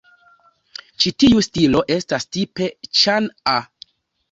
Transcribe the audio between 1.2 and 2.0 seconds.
tiu stilo